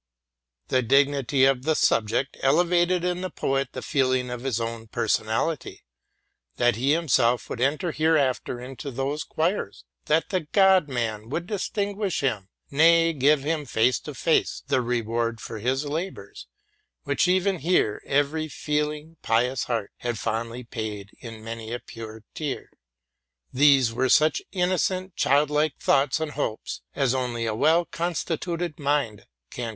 [0.69, 5.83] The dignity of the subject elevated in the poet the feeling of his own personality.
[6.55, 11.45] That he himself would enter here after into those choirs, that the God Man would
[11.45, 16.47] distinguish him, nay, give him face to face the reward for his labors,
[17.03, 22.71] which even here every feeling, pious heart had fondly paid in many a pure tear,—
[23.53, 29.09] these were such innocent, child like thoughts and hopes, as only a well constituted mind
[29.11, 29.69] can RELATING TO MY LIFE.